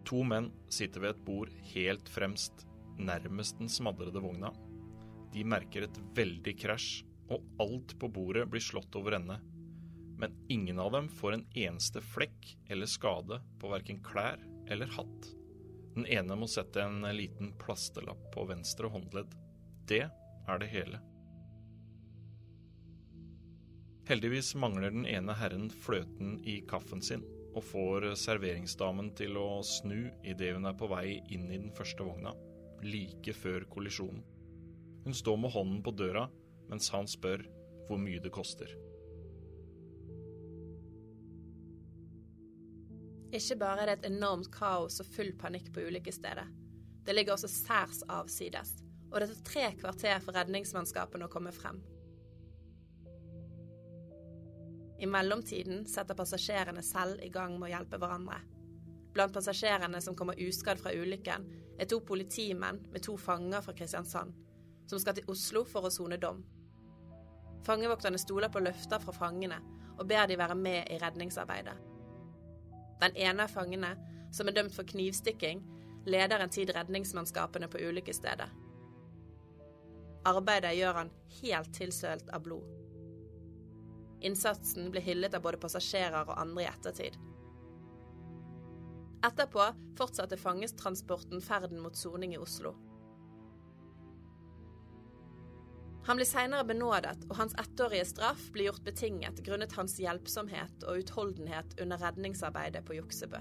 To 0.07 0.21
menn 0.29 0.53
sitter 0.71 1.03
ved 1.03 1.17
et 1.17 1.25
bord 1.27 1.51
helt 1.73 2.11
fremst 2.13 2.67
nærmest 3.03 3.59
den 3.59 3.71
smadrede 3.73 4.23
vogna. 4.23 4.53
De 5.33 5.43
merker 5.49 5.89
et 5.89 6.01
veldig 6.15 6.55
krasj, 6.61 7.03
og 7.33 7.43
alt 7.65 7.97
på 7.99 8.11
bordet 8.13 8.45
blir 8.53 8.63
slått 8.63 8.95
over 9.01 9.17
ende. 9.19 9.39
Men 10.21 10.37
ingen 10.53 10.79
av 10.79 10.93
dem 10.95 11.09
får 11.11 11.39
en 11.39 11.47
eneste 11.65 12.03
flekk 12.13 12.53
eller 12.71 12.91
skade 12.91 13.41
på 13.59 13.71
verken 13.73 14.03
klær 14.07 14.43
eller 14.71 14.93
hatt. 14.99 15.31
Den 15.97 16.07
ene 16.07 16.37
må 16.39 16.47
sette 16.47 16.85
en 16.85 17.03
liten 17.17 17.57
plastelapp 17.59 18.29
på 18.37 18.47
venstre 18.53 18.93
håndledd. 18.93 19.35
Det 19.89 20.05
er 20.07 20.63
det 20.63 20.71
hele. 20.71 21.03
Heldigvis 24.09 24.55
mangler 24.59 24.91
den 24.91 25.07
ene 25.07 25.35
herren 25.39 25.69
fløten 25.71 26.39
i 26.43 26.61
kaffen 26.69 27.03
sin, 27.03 27.23
og 27.55 27.63
får 27.69 28.09
serveringsdamen 28.19 29.13
til 29.19 29.37
å 29.39 29.61
snu 29.67 30.09
idet 30.25 30.55
hun 30.57 30.67
er 30.67 30.79
på 30.79 30.89
vei 30.91 31.21
inn 31.31 31.51
i 31.53 31.61
den 31.61 31.71
første 31.77 32.07
vogna 32.07 32.33
like 32.83 33.33
før 33.33 33.67
kollisjonen. 33.71 34.23
Hun 35.05 35.15
står 35.15 35.37
med 35.37 35.51
hånden 35.55 35.83
på 35.83 35.95
døra 35.95 36.29
mens 36.71 36.91
han 36.95 37.07
spør 37.11 37.45
hvor 37.89 38.01
mye 38.01 38.23
det 38.23 38.33
koster. 38.35 38.71
Ikke 43.33 43.57
bare 43.61 43.85
er 43.85 43.89
det 43.89 43.97
et 44.01 44.11
enormt 44.11 44.51
kaos 44.53 45.01
og 45.01 45.09
full 45.09 45.33
panikk 45.41 45.71
på 45.73 45.87
ulykkesstedet. 45.89 46.45
Det 47.03 47.15
ligger 47.15 47.35
også 47.35 47.49
særs 47.51 48.03
avsides, 48.13 48.77
og 49.11 49.21
det 49.21 49.31
tar 49.31 49.47
tre 49.49 49.65
kvarter 49.81 50.21
for 50.23 50.37
redningsmannskapene 50.37 51.27
å 51.27 51.33
komme 51.33 51.55
frem. 51.55 51.81
I 55.03 55.07
mellomtiden 55.07 55.87
setter 55.91 56.15
passasjerene 56.15 56.83
selv 56.87 57.23
i 57.27 57.29
gang 57.35 57.57
med 57.59 57.67
å 57.67 57.71
hjelpe 57.73 57.99
hverandre. 57.99 58.37
Blant 59.13 59.35
passasjerene 59.35 59.99
som 60.01 60.15
kommer 60.15 60.39
uskadd 60.39 60.79
fra 60.79 60.93
ulykken, 60.95 61.49
er 61.75 61.89
to 61.91 61.99
politimenn 62.07 62.79
med 62.93 63.03
to 63.03 63.17
fanger 63.19 63.65
fra 63.65 63.75
Kristiansand, 63.75 64.37
som 64.87 65.01
skal 65.03 65.17
til 65.17 65.27
Oslo 65.33 65.65
for 65.67 65.89
å 65.89 65.91
sone 65.91 66.21
dom. 66.23 66.45
Fangevokterne 67.67 68.21
stoler 68.21 68.53
på 68.53 68.63
løfter 68.63 69.03
fra 69.03 69.15
fangene 69.17 69.59
og 69.97 70.07
ber 70.07 70.29
de 70.31 70.39
være 70.39 70.55
med 70.59 70.87
i 70.91 71.01
redningsarbeidet. 71.03 71.75
Den 73.03 73.19
ene 73.27 73.49
av 73.49 73.51
fangene, 73.51 73.97
som 74.31 74.47
er 74.47 74.55
dømt 74.55 74.75
for 74.77 74.87
knivstikking, 74.87 75.65
leder 76.07 76.43
en 76.43 76.51
tid 76.51 76.71
redningsmannskapene 76.77 77.67
på 77.71 77.83
ulykkesstedet. 77.89 78.49
Arbeidet 80.31 80.77
gjør 80.79 81.03
han 81.03 81.13
helt 81.41 81.75
tilsølt 81.75 82.31
av 82.31 82.47
blod. 82.47 82.82
Innsatsen 84.23 84.91
ble 84.95 85.03
hyllet 85.03 85.35
av 85.35 85.43
både 85.45 85.61
passasjerer 85.63 86.29
og 86.29 86.39
andre 86.39 86.65
i 86.65 86.71
ettertid. 86.71 87.19
Etterpå 89.23 89.67
fortsatte 89.99 90.39
fangetransporten 90.39 91.43
ferden 91.43 91.83
mot 91.83 91.97
soning 91.99 92.35
i 92.35 92.41
Oslo. 92.43 92.75
Han 96.05 96.19
blir 96.19 96.27
senere 96.27 96.67
benådet, 96.67 97.29
og 97.31 97.37
hans 97.39 97.55
ettårige 97.63 98.09
straff 98.11 98.49
blir 98.55 98.67
gjort 98.73 98.83
betinget 98.87 99.43
grunnet 99.47 99.75
hans 99.79 99.95
hjelpsomhet 100.03 100.87
og 100.89 101.05
utholdenhet 101.05 101.77
under 101.83 102.03
redningsarbeidet 102.03 102.83
på 102.89 102.97
Juksebø. 102.99 103.39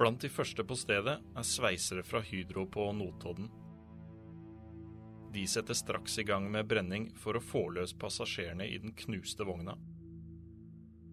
Blant 0.00 0.20
de 0.20 0.28
første 0.32 0.64
på 0.64 0.76
stedet 0.80 1.16
er 1.20 1.44
sveisere 1.44 2.04
fra 2.04 2.20
Hydro 2.24 2.66
på 2.72 2.86
Notodden. 2.96 3.48
De 5.32 5.46
setter 5.46 5.74
straks 5.74 6.18
i 6.18 6.24
gang 6.26 6.48
med 6.50 6.66
brenning 6.66 7.10
for 7.16 7.38
å 7.38 7.42
få 7.44 7.68
løs 7.76 7.92
passasjerene 7.94 8.66
i 8.66 8.78
den 8.82 8.94
knuste 8.98 9.46
vogna. 9.46 9.76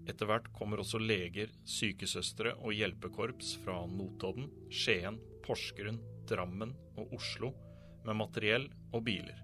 Etter 0.07 0.29
hvert 0.29 0.47
kommer 0.55 0.81
også 0.81 1.01
leger, 1.03 1.51
sykesøstre 1.67 2.55
og 2.57 2.74
hjelpekorps 2.74 3.57
fra 3.63 3.81
Notodden, 3.91 4.47
Skien, 4.74 5.19
Porsgrunn, 5.45 6.00
Drammen 6.27 6.74
og 6.97 7.13
Oslo 7.19 7.51
med 8.07 8.17
materiell 8.17 8.69
og 8.95 9.03
biler. 9.05 9.43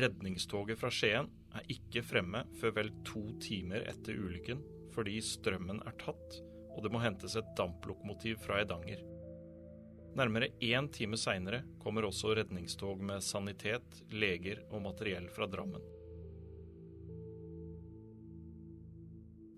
Redningstoget 0.00 0.78
fra 0.78 0.90
Skien 0.92 1.30
er 1.56 1.72
ikke 1.72 2.04
fremme 2.06 2.44
før 2.60 2.76
vel 2.76 2.92
to 3.06 3.24
timer 3.42 3.88
etter 3.90 4.18
ulykken 4.18 4.62
fordi 4.94 5.16
strømmen 5.24 5.80
er 5.86 5.96
tatt 6.02 6.42
og 6.74 6.84
det 6.84 6.92
må 6.92 7.00
hentes 7.02 7.36
et 7.38 7.54
damplokomotiv 7.58 8.40
fra 8.44 8.60
Eidanger. 8.62 9.02
Nærmere 10.18 10.48
én 10.58 10.88
time 10.90 11.18
seinere 11.20 11.62
kommer 11.78 12.08
også 12.08 12.34
redningstog 12.34 13.02
med 13.06 13.22
sanitet, 13.22 14.02
leger 14.10 14.64
og 14.70 14.82
materiell 14.82 15.28
fra 15.30 15.46
Drammen. 15.46 15.84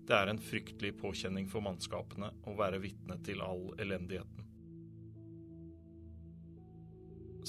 Det 0.03 0.13
er 0.13 0.29
en 0.29 0.41
fryktelig 0.43 0.91
påkjenning 0.99 1.47
for 1.49 1.63
mannskapene 1.65 2.29
å 2.45 2.53
være 2.59 2.81
vitne 2.83 3.17
til 3.25 3.41
all 3.41 3.71
elendigheten. 3.81 4.49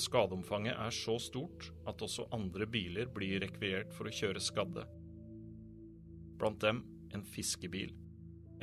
Skadeomfanget 0.00 0.78
er 0.78 0.94
så 0.94 1.18
stort 1.22 1.68
at 1.86 2.00
også 2.02 2.28
andre 2.34 2.66
biler 2.66 3.10
blir 3.14 3.42
rekviert 3.44 3.92
for 3.94 4.08
å 4.08 4.14
kjøre 4.14 4.42
skadde. 4.42 4.86
Blant 6.40 6.62
dem 6.64 6.80
en 7.14 7.26
fiskebil. 7.26 7.92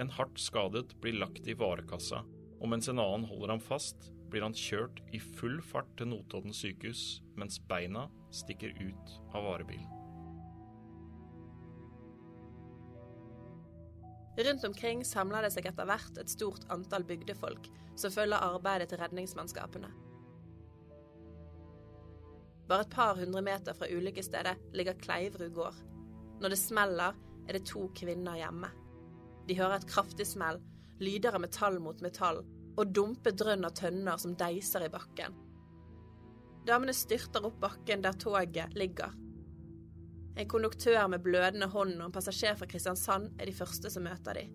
En 0.02 0.12
hardt 0.18 0.40
skadet 0.42 0.96
blir 1.04 1.20
lagt 1.20 1.48
i 1.48 1.56
varekassa, 1.56 2.24
og 2.58 2.74
mens 2.74 2.90
en 2.92 3.00
annen 3.00 3.28
holder 3.30 3.54
ham 3.54 3.64
fast, 3.64 4.10
blir 4.32 4.46
han 4.46 4.56
kjørt 4.56 5.02
i 5.14 5.20
full 5.20 5.60
fart 5.64 5.90
til 6.00 6.12
Notodden 6.12 6.56
sykehus 6.56 7.22
mens 7.40 7.60
beina 7.70 8.08
stikker 8.34 8.74
ut 8.80 9.18
av 9.36 9.44
varebilen. 9.48 9.90
Rundt 14.42 14.64
omkring 14.64 15.04
samler 15.06 15.44
det 15.44 15.52
seg 15.54 15.68
etter 15.68 15.86
hvert 15.86 16.18
et 16.18 16.32
stort 16.32 16.64
antall 16.72 17.04
bygdefolk 17.06 17.68
som 18.00 18.14
følger 18.14 18.40
arbeidet 18.40 18.88
til 18.90 19.02
redningsmannskapene. 19.02 19.90
Bare 22.72 22.86
et 22.86 22.94
par 22.94 23.20
hundre 23.20 23.44
meter 23.44 23.76
fra 23.76 23.90
ulykkesstedet 23.92 24.56
ligger 24.80 24.96
Kleivrud 25.04 25.52
gård. 25.58 25.76
Når 26.40 26.54
det 26.54 26.62
smeller, 26.62 27.18
er 27.50 27.58
det 27.58 27.68
to 27.68 27.90
kvinner 27.98 28.40
hjemme. 28.40 28.70
De 29.50 29.58
hører 29.60 29.82
et 29.82 29.90
kraftig 29.90 30.26
smell, 30.30 30.62
lyder 31.04 31.36
av 31.36 31.44
metall 31.44 31.82
mot 31.84 32.00
metall 32.06 32.40
og 32.78 32.94
dumpe 32.96 33.34
drønn 33.36 33.68
av 33.68 33.75
tønner 33.78 34.22
som 34.22 34.38
deiser 34.40 34.86
i 34.86 34.92
bakken. 34.94 35.36
Damene 36.68 36.94
styrter 36.94 37.46
opp 37.48 37.58
bakken 37.62 38.04
der 38.06 38.16
toget 38.22 38.78
ligger, 38.78 39.12
en 40.36 40.48
konduktør 40.48 41.08
med 41.08 41.20
blødende 41.20 41.68
hånd 41.68 41.98
og 42.00 42.06
en 42.08 42.13
passasjer 42.16 42.56
fra 42.56 42.68
Kristiansand 42.72 43.34
er 43.40 43.50
de 43.50 43.56
første 43.56 43.90
som 43.92 44.06
møter 44.08 44.38
de, 44.40 44.46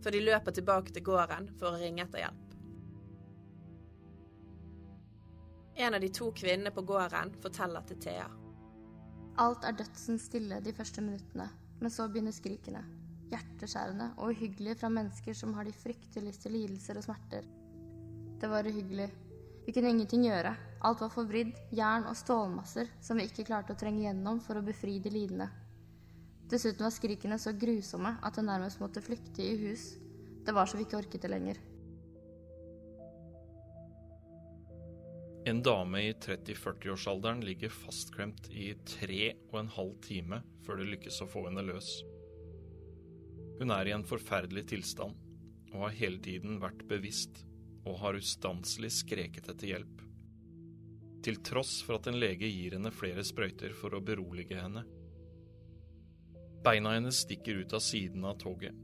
før 0.00 0.16
de 0.16 0.22
løper 0.24 0.56
tilbake 0.56 0.94
til 0.96 1.04
gården 1.04 1.50
for 1.60 1.70
å 1.70 1.80
ringe 1.80 2.06
etter 2.06 2.24
hjelp. 2.24 2.46
En 5.80 5.96
av 5.96 6.00
de 6.02 6.10
to 6.12 6.30
kvinnene 6.36 6.72
på 6.76 6.84
gården 6.88 7.34
forteller 7.44 7.84
til 7.88 8.00
Thea. 8.04 8.28
Alt 9.40 9.64
er 9.64 9.76
dødsen 9.76 10.18
stille 10.20 10.60
de 10.64 10.74
første 10.76 11.04
minuttene, 11.04 11.46
men 11.80 11.92
så 11.92 12.08
begynner 12.08 12.34
skrikene. 12.36 12.82
Hjerteskjærende 13.30 14.10
og 14.18 14.34
uhyggelig 14.34 14.76
fra 14.80 14.90
mennesker 14.92 15.36
som 15.36 15.54
har 15.56 15.66
de 15.66 15.74
frykteligste 15.74 16.52
lidelser 16.52 16.98
og 16.98 17.06
smerter. 17.06 17.46
Det 18.40 18.50
var 18.50 18.66
uhyggelig. 18.66 19.08
Vi 19.66 19.72
kunne 19.76 19.92
ingenting 19.92 20.24
gjøre. 20.26 20.54
Alt 20.82 21.02
var 21.04 21.12
forvridd, 21.12 21.52
jern 21.76 22.06
og 22.10 22.16
stålmasser 22.16 22.88
som 23.04 23.20
vi 23.20 23.28
ikke 23.28 23.46
klarte 23.48 23.76
å 23.76 23.80
trenge 23.80 24.06
gjennom 24.06 24.40
for 24.42 24.58
å 24.58 24.64
befri 24.64 24.98
de 25.02 25.12
lidende. 25.12 25.50
Dessuten 26.50 26.82
var 26.82 26.94
skrikene 26.94 27.38
så 27.38 27.52
grusomme 27.54 28.16
at 28.26 28.38
jeg 28.38 28.48
nærmest 28.48 28.80
måtte 28.82 29.04
flykte 29.04 29.44
i 29.44 29.58
hus. 29.60 29.92
Det 30.42 30.54
var 30.56 30.66
så 30.66 30.80
vi 30.80 30.88
ikke 30.88 30.98
orket 30.98 31.22
det 31.22 31.30
lenger. 31.30 31.60
En 35.48 35.62
dame 35.64 36.02
i 36.04 36.12
30-40-årsalderen 36.12 37.40
ligger 37.44 37.72
fastklemt 37.72 38.50
i 38.52 38.74
tre 38.84 39.30
og 39.52 39.60
en 39.62 39.70
halv 39.72 39.94
time 40.04 40.42
før 40.66 40.82
det 40.82 40.90
lykkes 40.90 41.22
å 41.24 41.28
få 41.30 41.46
henne 41.46 41.64
løs. 41.64 42.00
Hun 43.60 43.72
er 43.74 43.90
i 43.90 43.94
en 43.94 44.06
forferdelig 44.08 44.66
tilstand 44.72 45.16
og 45.70 45.84
har 45.84 45.96
hele 46.00 46.18
tiden 46.24 46.58
vært 46.62 46.86
bevisst 46.90 47.44
og 47.84 48.00
har 48.02 48.18
ustanselig 48.18 48.90
skreket 49.02 49.52
etter 49.52 49.74
hjelp. 49.74 50.02
Til 51.24 51.38
tross 51.44 51.78
for 51.84 52.00
at 52.00 52.08
en 52.08 52.18
lege 52.18 52.48
gir 52.48 52.74
henne 52.76 52.92
flere 52.94 53.24
sprøyter 53.26 53.76
for 53.76 53.94
å 53.94 54.02
berolige 54.04 54.56
henne. 54.56 54.86
Beina 56.64 56.96
hennes 56.96 57.22
stikker 57.24 57.62
ut 57.62 57.76
av 57.76 57.84
siden 57.84 58.24
av 58.26 58.40
toget, 58.40 58.76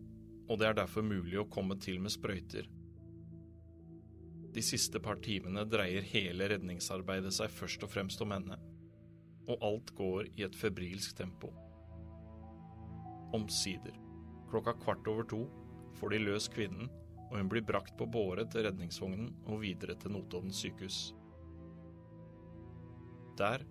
og 0.46 0.60
det 0.60 0.68
er 0.68 0.78
derfor 0.78 1.04
mulig 1.04 1.40
å 1.40 1.48
komme 1.50 1.80
til 1.80 1.98
med 2.00 2.12
sprøyter 2.12 2.68
de 4.56 4.62
siste 4.64 5.00
par 5.04 5.18
timene 5.20 5.66
dreier 5.68 6.04
hele 6.14 6.46
redningsarbeidet 6.48 7.34
seg 7.36 7.52
først 7.52 7.82
og 7.84 7.90
fremst 7.92 8.22
om 8.24 8.30
henne, 8.32 8.56
og 9.52 9.64
alt 9.68 9.90
går 9.98 10.30
i 10.32 10.46
et 10.46 10.56
febrilsk 10.56 11.12
tempo. 11.18 11.50
Omsider, 13.36 13.92
klokka 14.50 14.76
kvart 14.82 15.08
over 15.10 15.26
to, 15.28 15.44
får 15.98 16.14
de 16.14 16.22
løs 16.24 16.48
kvinnen, 16.52 16.90
og 17.30 17.38
hun 17.38 17.48
blir 17.50 17.64
brakt 17.66 17.96
på 17.98 18.06
båre 18.06 18.46
til 18.50 18.66
redningsvognen 18.66 19.32
og 19.46 19.62
videre 19.64 19.96
til 19.98 20.14
Notodden 20.14 20.54
sykehus. 20.54 21.14
Der 23.36 23.64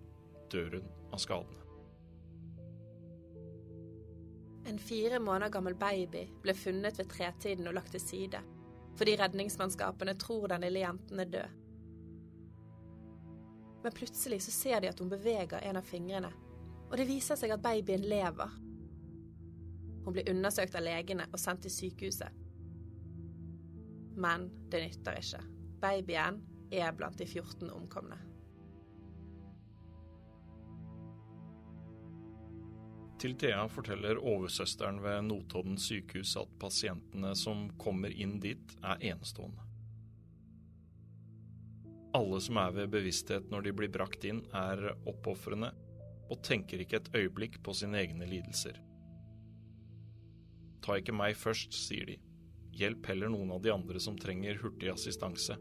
dør 0.52 0.78
hun 0.78 0.90
av 1.12 1.22
skadene. 1.22 1.62
En 4.66 4.78
fire 4.82 5.20
måneder 5.22 5.52
gammel 5.54 5.76
baby 5.78 6.26
ble 6.42 6.54
funnet 6.58 6.98
ved 6.98 7.08
tretiden 7.10 7.68
og 7.70 7.76
lagt 7.78 7.94
til 7.94 8.02
side 8.02 8.42
fordi 8.96 9.16
redningsmannskapene 9.20 10.14
tror 10.16 10.48
den 10.48 10.62
lille 10.64 10.80
jenten 10.80 11.20
er 11.20 11.28
død. 11.28 11.48
Men 13.84 13.92
plutselig 13.92 14.42
så 14.42 14.50
ser 14.50 14.80
de 14.80 14.88
at 14.88 15.00
hun 15.00 15.10
beveger 15.12 15.60
en 15.62 15.76
av 15.76 15.84
fingrene, 15.84 16.30
og 16.88 16.96
det 16.96 17.04
viser 17.08 17.38
seg 17.38 17.52
at 17.54 17.62
babyen 17.62 18.06
lever. 18.08 18.54
Hun 20.06 20.14
blir 20.14 20.28
undersøkt 20.30 20.76
av 20.78 20.84
legene 20.86 21.24
og 21.32 21.40
sendt 21.42 21.64
til 21.66 21.72
sykehuset. 21.74 22.30
Men 24.14 24.46
det 24.70 24.84
nytter 24.84 25.18
ikke. 25.18 25.40
Babyen 25.82 26.38
er 26.70 26.94
blant 26.94 27.18
de 27.18 27.26
14 27.26 27.72
omkomne. 27.74 28.20
Til 33.18 33.34
Thea 33.34 33.64
forteller 33.72 34.20
oversøsteren 34.22 35.02
ved 35.02 35.26
Notodden 35.26 35.78
sykehus 35.80 36.36
at 36.38 36.54
pasientene 36.62 37.34
som 37.34 37.66
kommer 37.80 38.14
inn 38.14 38.38
dit, 38.38 38.78
er 38.86 39.02
enestående. 39.10 39.64
Alle 42.14 42.38
som 42.40 42.62
er 42.62 42.78
ved 42.78 42.94
bevissthet 42.94 43.50
når 43.50 43.66
de 43.66 43.76
blir 43.82 43.90
brakt 43.90 44.22
inn, 44.28 44.44
er 44.54 44.92
oppofrende 45.02 45.74
og 46.30 46.44
tenker 46.46 46.86
ikke 46.86 47.02
et 47.02 47.14
øyeblikk 47.24 47.64
på 47.66 47.74
sine 47.74 48.04
egne 48.06 48.30
lidelser. 48.30 48.78
Ta 50.86 51.00
ikke 51.00 51.14
meg 51.18 51.34
først, 51.34 51.74
sier 51.74 52.06
de. 52.06 52.14
Hjelp 52.76 53.08
heller 53.10 53.32
noen 53.32 53.50
av 53.56 53.62
de 53.64 53.72
andre 53.72 53.98
som 54.02 54.18
trenger 54.20 54.60
hurtig 54.60 54.92
assistanse. 54.92 55.56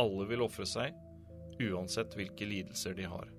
Alle 0.00 0.26
vil 0.28 0.44
ofre 0.44 0.66
seg, 0.68 0.96
uansett 1.60 2.16
hvilke 2.18 2.48
lidelser 2.48 2.96
de 2.98 3.08
har. 3.08 3.30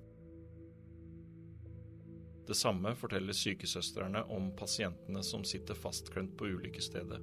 Det 2.48 2.58
samme 2.58 2.96
forteller 2.98 3.38
sykesøstrene 3.38 4.24
om 4.34 4.50
pasientene 4.58 5.22
som 5.24 5.46
sitter 5.46 5.78
fastklemt 5.78 6.34
på 6.40 6.50
ulykkesstedet, 6.56 7.22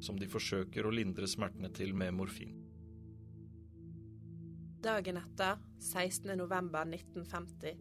som 0.00 0.16
de 0.16 0.28
forsøker 0.32 0.88
å 0.88 0.94
lindre 0.94 1.28
smertene 1.28 1.68
til 1.76 1.92
med 1.94 2.16
morfin. 2.16 2.56
Dagen 4.86 5.20
etter, 5.20 5.60
16.11.1950, 5.82 7.76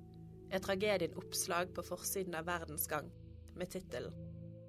er 0.51 0.63
tragedien 0.63 1.15
oppslag 1.19 1.71
på 1.75 1.83
forsiden 1.85 2.35
av 2.35 2.49
Verdens 2.49 2.89
Gang 2.91 3.07
med 3.55 3.71
tittelen 3.71 4.13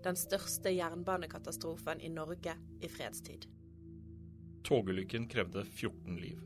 'Den 0.03 0.16
største 0.16 0.70
jernbanekatastrofen 0.70 2.01
i 2.01 2.09
Norge 2.09 2.55
i 2.81 2.88
fredstid'. 2.88 3.46
Togulykken 4.64 5.29
krevde 5.29 5.64
14 5.64 6.16
liv. 6.16 6.40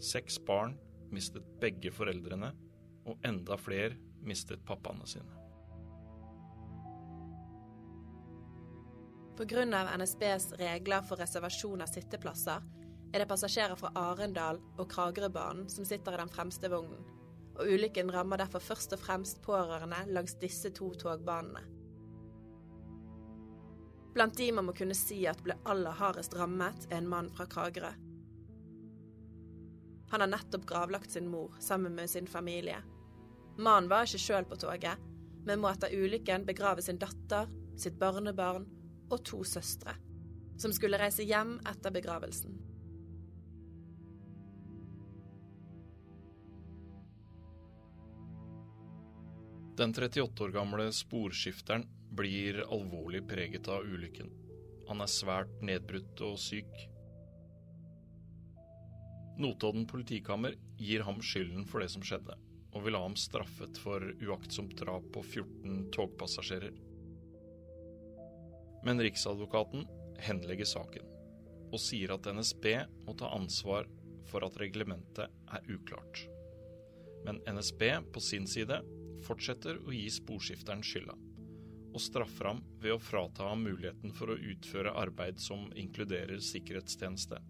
Seks 0.00 0.38
barn 0.38 0.78
mistet 1.12 1.44
begge 1.60 1.92
foreldrene, 1.92 2.52
og 3.06 3.18
enda 3.24 3.56
flere 3.56 3.96
mistet 4.22 4.64
pappaene 4.66 5.06
sine. 5.06 5.32
Pga. 9.36 9.64
NSBs 9.96 10.52
regler 10.60 11.04
for 11.04 11.20
reservasjon 11.20 11.84
av 11.84 11.92
sitteplasser 11.92 12.62
er 13.12 13.22
det 13.22 13.28
passasjerer 13.28 13.76
fra 13.78 13.92
Arendal 13.96 14.58
og 14.76 14.88
Kragerøbanen 14.90 15.68
som 15.72 15.84
sitter 15.84 16.16
i 16.16 16.20
den 16.22 16.32
fremste 16.32 16.70
vognen, 16.72 17.04
og 17.56 17.68
ulykken 17.72 18.12
rammer 18.12 18.40
derfor 18.40 18.62
først 18.62 18.92
og 18.96 19.02
fremst 19.02 19.42
pårørende 19.44 20.02
langs 20.12 20.36
disse 20.40 20.70
to 20.76 20.92
togbanene. 20.94 21.62
Blant 24.16 24.36
de 24.38 24.50
man 24.52 24.64
må 24.68 24.72
kunne 24.76 24.96
si 24.96 25.22
at 25.28 25.42
ble 25.44 25.58
aller 25.68 25.96
hardest 25.96 26.36
rammet, 26.38 26.88
er 26.90 27.02
en 27.02 27.08
mann 27.08 27.28
fra 27.36 27.44
Kragerø. 27.44 27.92
Han 30.12 30.22
har 30.22 30.30
nettopp 30.30 30.64
gravlagt 30.68 31.12
sin 31.12 31.28
mor 31.28 31.56
sammen 31.60 31.96
med 31.98 32.08
sin 32.08 32.28
familie, 32.30 32.78
Mannen 33.56 33.88
var 33.88 34.04
ikke 34.04 34.20
sjøl 34.20 34.44
på 34.44 34.58
toget, 34.60 35.00
men 35.48 35.60
må 35.62 35.70
etter 35.70 35.94
ulykken 35.96 36.44
begrave 36.44 36.82
sin 36.84 36.98
datter, 37.00 37.48
sitt 37.80 37.96
barnebarn 38.00 38.66
og 39.08 39.22
to 39.24 39.40
søstre, 39.48 39.94
som 40.60 40.74
skulle 40.76 41.00
reise 41.00 41.24
hjem 41.24 41.56
etter 41.64 41.94
begravelsen. 41.94 42.58
Den 49.76 49.92
38 49.92 50.44
år 50.44 50.48
gamle 50.48 50.92
sporskifteren 50.92 51.82
blir 52.16 52.62
alvorlig 52.72 53.28
preget 53.28 53.68
av 53.68 53.84
ulykken. 53.84 54.30
Han 54.88 55.04
er 55.04 55.10
svært 55.12 55.52
nedbrutt 55.60 56.22
og 56.24 56.38
syk. 56.40 56.70
Notodden 59.36 59.84
politikammer 59.90 60.56
gir 60.80 61.04
ham 61.04 61.20
skylden 61.20 61.68
for 61.68 61.84
det 61.84 61.90
som 61.92 62.06
skjedde 62.08 62.38
og 62.72 62.86
vil 62.86 62.96
ha 62.96 63.02
ham 63.04 63.18
straffet 63.20 63.76
for 63.84 64.00
uaktsomt 64.24 64.72
drap 64.80 65.12
på 65.12 65.20
14 65.24 65.86
togpassasjerer. 65.92 66.72
Men 68.88 69.00
Riksadvokaten 69.04 69.84
henlegger 70.24 70.72
saken, 70.72 71.04
og 71.68 71.80
sier 71.84 72.16
at 72.16 72.32
NSB 72.32 72.72
må 73.04 73.12
ta 73.20 73.28
ansvar 73.36 73.92
for 74.28 74.44
at 74.48 74.56
reglementet 74.56 75.28
er 75.28 75.72
uklart. 75.72 76.24
Men 77.28 77.44
NSB 77.44 77.90
på 78.14 78.24
sin 78.24 78.48
side 78.48 78.80
fortsetter 79.26 79.80
å 79.82 79.94
gi 79.94 80.06
sporskifteren 80.12 80.84
skylda, 80.86 81.16
og 81.92 82.02
straffer 82.02 82.50
ham 82.52 82.62
ved 82.82 82.94
å 82.94 83.02
frata 83.02 83.48
ham 83.50 83.64
muligheten 83.66 84.14
for 84.14 84.32
å 84.32 84.38
utføre 84.38 84.94
arbeid 85.02 85.40
som 85.42 85.66
inkluderer 85.74 86.42
sikkerhetstjeneste. 86.44 87.40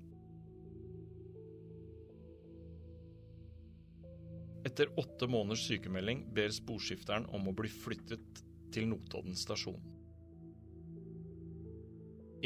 Etter 4.66 4.90
åtte 4.98 5.28
måneders 5.30 5.66
sykemelding 5.68 6.24
ber 6.34 6.50
sporskifteren 6.54 7.28
om 7.36 7.46
å 7.46 7.54
bli 7.54 7.70
flyttet 7.70 8.40
til 8.74 8.88
Notodden 8.90 9.36
stasjon. 9.38 9.78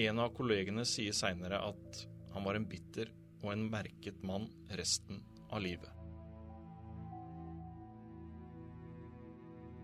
En 0.00 0.20
av 0.22 0.34
kollegene 0.36 0.84
sier 0.88 1.16
seinere 1.16 1.62
at 1.70 2.04
han 2.34 2.44
var 2.46 2.58
en 2.58 2.68
bitter 2.68 3.10
og 3.40 3.54
en 3.54 3.64
merket 3.72 4.20
mann 4.26 4.46
resten 4.78 5.24
av 5.48 5.64
livet. 5.64 5.99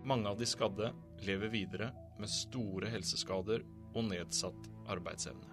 Mange 0.07 0.29
av 0.29 0.37
de 0.37 0.45
skadde 0.45 0.93
lever 1.27 1.49
videre 1.51 1.89
med 2.19 2.31
store 2.31 2.87
helseskader 2.87 3.65
og 3.91 4.05
nedsatt 4.07 4.69
arbeidsevne. 4.87 5.49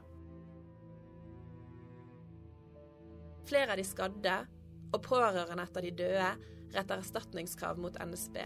Flere 3.48 3.74
av 3.74 3.80
de 3.80 3.86
skadde 3.88 4.36
og 4.94 5.00
pårørende 5.02 5.66
etter 5.66 5.88
de 5.88 5.90
døde 5.98 6.28
retter 6.76 7.02
erstatningskrav 7.02 7.82
mot 7.82 7.98
NSB. 7.98 8.38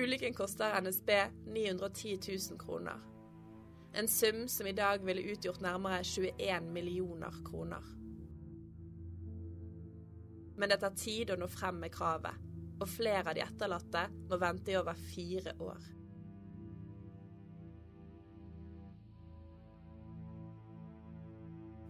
Ulykken 0.00 0.32
koster 0.32 0.80
NSB 0.80 1.10
910 1.52 2.16
000 2.32 2.62
kroner. 2.64 2.96
En 3.92 4.08
sum 4.08 4.46
som 4.48 4.66
i 4.66 4.72
dag 4.72 5.04
ville 5.04 5.34
utgjort 5.34 5.60
nærmere 5.60 6.00
21 6.00 6.72
millioner 6.72 7.44
kroner. 7.44 7.84
Men 10.62 10.70
det 10.70 10.76
tar 10.78 10.92
tid 10.94 11.30
å 11.34 11.36
nå 11.40 11.48
frem 11.50 11.80
med 11.82 11.90
kravet, 11.90 12.36
og 12.78 12.86
flere 12.86 13.32
av 13.32 13.34
de 13.34 13.42
etterlatte 13.42 14.04
må 14.30 14.36
vente 14.38 14.70
i 14.70 14.76
over 14.78 14.94
fire 14.94 15.56
år. 15.58 15.88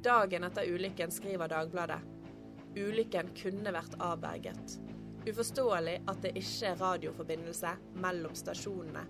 Dagen 0.09 0.49
etter 0.49 0.73
ulykken 0.73 1.13
skriver 1.13 1.53
Dagbladet 1.53 2.01
ulykken 2.81 3.35
kunne 3.37 3.77
vært 3.77 4.01
avverget. 4.01 4.79
Uforståelig 5.29 5.99
at 6.09 6.25
det 6.25 6.33
ikke 6.41 6.73
er 6.73 6.81
radioforbindelse 6.81 7.77
mellom 8.01 8.33
stasjonene 8.41 9.05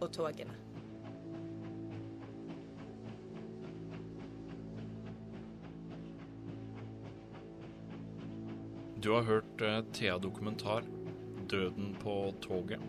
og 0.00 0.08
togene. 0.10 0.73
Du 9.04 9.10
har 9.10 9.22
hørt 9.22 9.60
eh, 9.60 9.80
Thea 9.92 10.18
Dokumentar, 10.18 10.82
'Døden 11.48 11.96
på 12.02 12.34
toget'. 12.40 12.80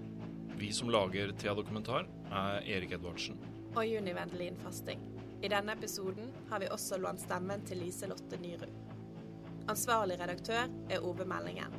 Vi 0.57 0.71
som 0.71 0.89
lager 0.89 1.31
Thea 1.31 1.53
Dokumentar, 1.53 2.07
er 2.31 2.61
Erik 2.63 2.91
Edvardsen. 2.91 3.35
Og 3.75 3.87
Juni 3.87 4.13
Vendelin 4.13 4.55
Fasting. 4.55 5.01
I 5.43 5.49
denne 5.51 5.73
episoden 5.75 6.31
har 6.49 6.59
vi 6.59 6.69
også 6.71 6.97
lånt 7.03 7.19
stemmen 7.19 7.65
til 7.67 7.83
Liselotte 7.83 8.39
Nyrud. 8.39 8.71
Ansvarlig 9.67 10.15
redaktør 10.21 10.71
er 10.89 11.03
Ove 11.03 11.27
Meldingen. 11.27 11.75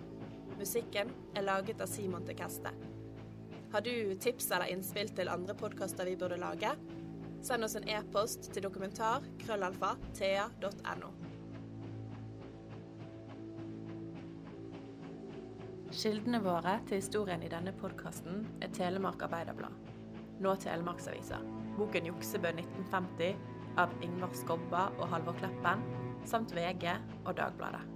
Musikken 0.59 1.15
er 1.35 1.47
laget 1.49 1.81
av 1.81 1.89
Simon 1.89 2.29
Tekeste. 2.29 2.75
Har 3.73 3.81
du 3.81 4.15
tips 4.21 4.51
eller 4.51 4.69
innspill 4.75 5.09
til 5.17 5.33
andre 5.33 5.57
podkaster 5.57 6.05
vi 6.05 6.17
burde 6.17 6.37
lage? 6.37 6.75
Send 7.41 7.65
oss 7.65 7.79
en 7.81 7.89
e-post 7.89 8.53
til 8.53 8.69
dokumentar 8.69 9.25
krøllalfa 9.47 9.97
thea.no. 10.13 11.26
Kildene 15.97 16.43
våre 16.45 16.75
til 16.85 16.99
historien 17.01 17.41
i 17.41 17.49
denne 17.49 17.73
podkasten 17.81 18.43
er 18.61 18.69
Telemark 18.77 19.23
Arbeiderblad, 19.25 19.73
nå 20.45 20.53
Telemarksavisa, 20.61 21.39
boken 21.79 22.11
'Juksebø 22.11 22.51
1950' 22.53 23.81
av 23.81 23.95
Ingvar 24.05 24.37
Skobba 24.37 24.83
og 24.99 25.09
Halvor 25.09 25.39
Kleppen, 25.41 25.87
samt 26.29 26.53
VG 26.53 26.93
og 27.25 27.33
Dagbladet. 27.41 27.96